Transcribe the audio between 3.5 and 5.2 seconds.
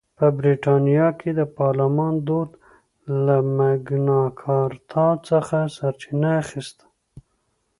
مګناکارتا